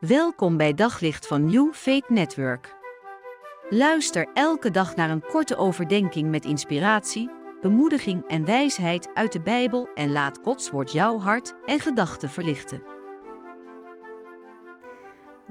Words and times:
Welkom 0.00 0.56
bij 0.56 0.74
Daglicht 0.74 1.26
van 1.26 1.44
New 1.44 1.72
Faith 1.72 2.08
Network. 2.08 2.76
Luister 3.68 4.28
elke 4.34 4.70
dag 4.70 4.96
naar 4.96 5.10
een 5.10 5.26
korte 5.26 5.56
overdenking 5.56 6.30
met 6.30 6.44
inspiratie, 6.44 7.30
bemoediging 7.60 8.26
en 8.26 8.44
wijsheid 8.44 9.14
uit 9.14 9.32
de 9.32 9.40
Bijbel 9.40 9.88
en 9.94 10.12
laat 10.12 10.38
Gods 10.42 10.70
woord 10.70 10.92
jouw 10.92 11.18
hart 11.18 11.54
en 11.66 11.80
gedachten 11.80 12.28
verlichten. 12.28 12.82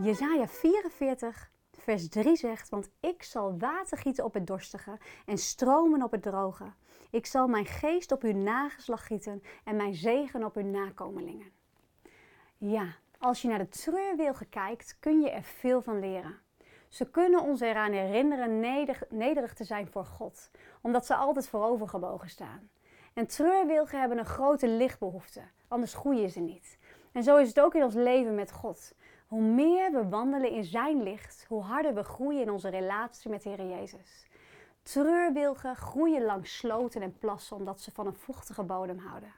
Jesaja 0.01 0.47
44, 0.47 1.51
vers 1.71 2.09
3 2.09 2.35
zegt: 2.35 2.69
Want 2.69 2.89
ik 2.99 3.23
zal 3.23 3.57
water 3.57 3.97
gieten 3.97 4.25
op 4.25 4.33
het 4.33 4.47
dorstige 4.47 4.97
en 5.25 5.37
stromen 5.37 6.03
op 6.03 6.11
het 6.11 6.21
droge. 6.21 6.73
Ik 7.11 7.25
zal 7.25 7.47
mijn 7.47 7.65
geest 7.65 8.11
op 8.11 8.23
uw 8.23 8.35
nageslag 8.35 9.05
gieten 9.05 9.41
en 9.63 9.75
mijn 9.75 9.93
zegen 9.93 10.43
op 10.43 10.55
uw 10.55 10.69
nakomelingen. 10.69 11.51
Ja, 12.57 12.95
als 13.19 13.41
je 13.41 13.47
naar 13.47 13.57
de 13.57 13.69
treurwilgen 13.69 14.49
kijkt, 14.49 14.97
kun 14.99 15.21
je 15.21 15.29
er 15.29 15.43
veel 15.43 15.81
van 15.81 15.99
leren. 15.99 16.39
Ze 16.87 17.09
kunnen 17.09 17.41
ons 17.41 17.61
eraan 17.61 17.91
herinneren 17.91 18.59
nederig 19.09 19.53
te 19.53 19.63
zijn 19.63 19.87
voor 19.87 20.05
God, 20.05 20.51
omdat 20.81 21.05
ze 21.05 21.15
altijd 21.15 21.49
voorovergebogen 21.49 22.29
staan. 22.29 22.69
En 23.13 23.27
treurwilgen 23.27 23.99
hebben 23.99 24.17
een 24.17 24.25
grote 24.25 24.67
lichtbehoefte, 24.67 25.41
anders 25.67 25.93
groeien 25.93 26.29
ze 26.29 26.39
niet. 26.39 26.77
En 27.11 27.23
zo 27.23 27.37
is 27.37 27.47
het 27.47 27.59
ook 27.59 27.75
in 27.75 27.83
ons 27.83 27.93
leven 27.93 28.35
met 28.35 28.51
God. 28.51 28.93
Hoe 29.27 29.41
meer 29.41 29.91
we 29.91 30.09
wandelen 30.09 30.51
in 30.51 30.63
Zijn 30.63 31.03
licht, 31.03 31.45
hoe 31.47 31.61
harder 31.61 31.93
we 31.93 32.03
groeien 32.03 32.41
in 32.41 32.51
onze 32.51 32.69
relatie 32.69 33.29
met 33.29 33.43
Heer 33.43 33.65
Jezus. 33.65 34.27
Treurwilgen 34.81 35.75
groeien 35.75 36.23
langs 36.23 36.57
sloten 36.57 37.01
en 37.01 37.17
plassen 37.17 37.55
omdat 37.55 37.81
ze 37.81 37.91
van 37.91 38.07
een 38.07 38.15
vochtige 38.15 38.63
bodem 38.63 38.97
houden. 38.97 39.33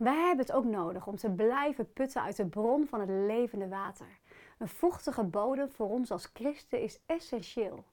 Wij 0.00 0.16
hebben 0.16 0.46
het 0.46 0.52
ook 0.52 0.64
nodig 0.64 1.06
om 1.06 1.16
te 1.16 1.30
blijven 1.30 1.92
putten 1.92 2.22
uit 2.22 2.36
de 2.36 2.46
bron 2.46 2.86
van 2.86 3.00
het 3.00 3.08
levende 3.08 3.68
water. 3.68 4.18
Een 4.58 4.68
vochtige 4.68 5.24
bodem 5.24 5.70
voor 5.70 5.88
ons 5.88 6.10
als 6.10 6.30
christen 6.34 6.80
is 6.80 7.00
essentieel. 7.06 7.84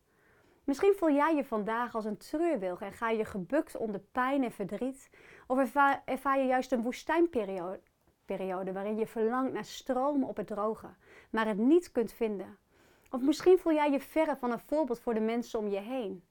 Misschien 0.64 0.94
voel 0.98 1.12
jij 1.12 1.36
je 1.36 1.44
vandaag 1.44 1.96
als 1.96 2.06
een 2.06 2.18
treurwilg 2.18 2.82
en 2.82 2.94
ga 2.94 3.10
je 3.10 3.26
gebukt 3.26 3.78
onder 3.78 4.00
pijn 4.00 4.44
en 4.44 4.52
verdriet. 4.52 5.10
Of 5.48 5.58
ervaar, 6.06 6.40
je 6.40 6.46
juist 6.46 6.72
een 6.72 6.82
woestijnperiode 6.82 7.82
periode 8.26 8.72
waarin 8.72 8.98
je 8.98 9.08
verlangt 9.08 9.54
naar 9.54 9.66
stromen 9.66 10.28
op 10.28 10.38
het 10.38 10.48
droge, 10.48 10.90
maar 11.30 11.48
het 11.48 11.58
niet 11.58 11.92
kunt 11.92 12.12
vinden. 12.12 12.58
Of 13.12 13.22
misschien 13.22 13.60
voel 13.60 13.74
jij 13.74 13.92
je 13.92 14.00
verre 14.00 14.36
van 14.36 14.52
een 14.52 14.60
voorbeeld 14.60 15.00
voor 15.00 15.14
de 15.14 15.20
mensen 15.20 15.60
om 15.60 15.68
je 15.68 15.80
heen. 15.80 16.24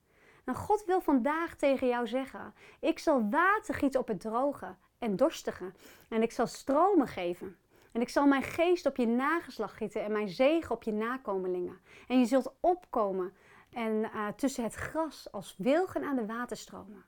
Nou, 0.45 0.59
God 0.59 0.85
wil 0.85 1.01
vandaag 1.01 1.55
tegen 1.55 1.89
jou 1.89 2.07
zeggen: 2.07 2.55
Ik 2.81 2.99
zal 2.99 3.31
water 3.31 3.75
gieten 3.75 4.01
op 4.01 4.09
het 4.09 4.21
droge 4.21 4.77
en 4.99 5.17
dorstige. 5.17 5.73
En 6.09 6.23
ik 6.23 6.33
zal 6.33 6.47
stromen 6.47 7.09
geven. 7.09 7.57
En 7.93 8.01
ik 8.01 8.09
zal 8.09 8.27
mijn 8.27 8.43
geest 8.43 8.87
op 8.87 8.97
je 8.97 9.07
nageslag 9.07 9.77
gieten 9.77 10.05
en 10.05 10.13
mijn 10.13 10.29
zegen 10.29 10.75
op 10.75 10.83
je 10.83 10.93
nakomelingen. 10.93 11.79
En 12.09 12.19
je 12.19 12.27
zult 12.27 12.53
opkomen 12.61 13.33
en 13.73 13.93
uh, 13.93 14.29
tussen 14.29 14.65
het 14.65 14.75
gras 14.75 15.33
als 15.33 15.55
wilgen 15.59 16.05
aan 16.05 16.17
de 16.17 16.27
waterstromen. 16.27 17.05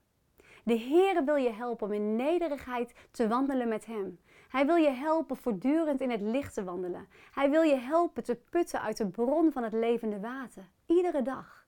De 0.65 0.79
Heere 0.79 1.25
wil 1.25 1.37
je 1.37 1.53
helpen 1.53 1.87
om 1.87 1.93
in 1.93 2.17
nederigheid 2.17 2.95
te 3.11 3.29
wandelen 3.29 3.69
met 3.69 3.87
Hem. 3.87 4.19
Hij 4.49 4.67
wil 4.67 4.77
je 4.77 4.91
helpen 4.91 5.37
voortdurend 5.37 6.01
in 6.01 6.11
het 6.11 6.21
licht 6.21 6.55
te 6.55 6.65
wandelen. 6.65 7.09
Hij 7.31 7.51
wil 7.51 7.63
je 7.63 7.77
helpen 7.77 8.25
te 8.25 8.35
putten 8.51 8.81
uit 8.81 8.97
de 8.97 9.09
bron 9.09 9.53
van 9.53 9.63
het 9.63 9.73
levende 9.73 10.21
water. 10.21 10.69
Iedere 10.87 11.23
dag. 11.23 11.67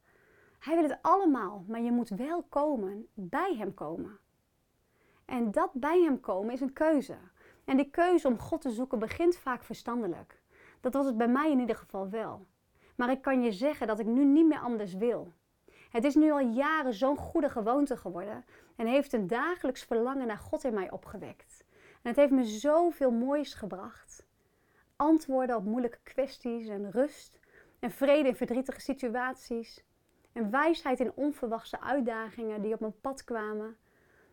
Hij 0.59 0.75
wil 0.75 0.83
het 0.83 0.98
allemaal, 1.03 1.65
maar 1.69 1.81
je 1.81 1.93
moet 1.93 2.09
wel 2.09 2.43
komen, 2.43 3.07
bij 3.15 3.55
Hem 3.59 3.75
komen. 3.75 4.19
En 5.31 5.50
dat 5.50 5.70
bij 5.73 6.00
Hem 6.00 6.20
komen 6.20 6.53
is 6.53 6.61
een 6.61 6.73
keuze. 6.73 7.17
En 7.64 7.77
die 7.77 7.91
keuze 7.91 8.28
om 8.28 8.39
God 8.39 8.61
te 8.61 8.70
zoeken 8.70 8.98
begint 8.98 9.36
vaak 9.36 9.64
verstandelijk. 9.64 10.41
Dat 10.81 10.95
was 10.95 11.06
het 11.06 11.17
bij 11.17 11.28
mij 11.28 11.50
in 11.50 11.61
ieder 11.61 11.77
geval 11.77 12.09
wel. 12.09 12.47
Maar 12.97 13.11
ik 13.11 13.23
kan 13.23 13.42
je 13.42 13.53
zeggen 13.53 13.86
dat 13.86 13.98
ik 13.98 14.06
nu 14.06 14.25
niet 14.25 14.47
meer 14.47 14.58
anders 14.58 14.95
wil. 14.95 15.33
Het 15.91 16.05
is 16.05 16.14
nu 16.14 16.33
al 16.33 16.39
jaren 16.39 16.95
zo'n 16.95 17.17
goede 17.17 17.51
gewoonte 17.51 17.96
geworden 17.96 18.45
en 18.77 18.86
heeft 18.86 19.13
een 19.13 19.27
dagelijks 19.27 19.83
verlangen 19.83 20.27
naar 20.27 20.39
God 20.39 20.64
in 20.64 20.74
mij 20.74 20.91
opgewekt. 20.91 21.64
En 21.73 22.08
het 22.08 22.17
heeft 22.17 22.33
me 22.33 22.45
zoveel 22.45 23.11
moois 23.11 23.55
gebracht. 23.55 24.27
Antwoorden 24.97 25.57
op 25.57 25.64
moeilijke 25.64 25.98
kwesties 26.02 26.68
en 26.68 26.91
rust 26.91 27.39
en 27.79 27.91
vrede 27.91 28.29
in 28.29 28.36
verdrietige 28.36 28.80
situaties. 28.80 29.85
En 30.33 30.51
wijsheid 30.51 31.01
in 31.01 31.12
onverwachte 31.14 31.80
uitdagingen 31.80 32.62
die 32.62 32.74
op 32.74 32.80
mijn 32.80 33.01
pad 33.01 33.24
kwamen. 33.24 33.77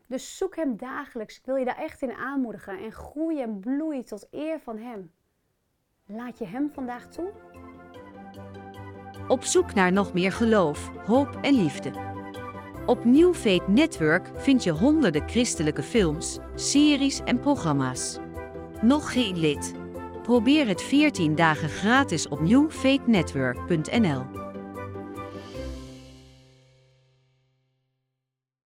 Dus 0.07 0.37
zoek 0.37 0.55
Hem 0.55 0.77
dagelijks. 0.77 1.41
Wil 1.45 1.55
je 1.55 1.65
daar 1.65 1.77
echt 1.77 2.01
in 2.01 2.13
aanmoedigen. 2.13 2.79
En 2.79 2.91
groei 2.91 3.41
en 3.41 3.59
bloei 3.59 4.03
tot 4.03 4.27
eer 4.31 4.59
van 4.59 4.77
Hem. 4.77 5.11
Laat 6.05 6.37
je 6.37 6.45
Hem 6.45 6.69
vandaag 6.73 7.07
toe? 7.07 7.31
Op 9.27 9.43
zoek 9.43 9.73
naar 9.73 9.91
nog 9.91 10.13
meer 10.13 10.31
geloof, 10.31 10.89
hoop 11.05 11.37
en 11.41 11.53
liefde. 11.53 11.91
Op 12.85 13.05
New 13.05 13.33
Faith 13.33 13.67
Network 13.67 14.31
vind 14.35 14.63
je 14.63 14.71
honderden 14.71 15.29
christelijke 15.29 15.83
films, 15.83 16.39
series 16.55 17.21
en 17.23 17.39
programma's. 17.39 18.19
Nog 18.81 19.11
geen 19.11 19.39
lid? 19.39 19.73
Probeer 20.21 20.67
het 20.67 20.81
14 20.81 21.35
dagen 21.35 21.69
gratis 21.69 22.27
op 22.27 22.39
newfaithnetwork.nl. 22.39 24.46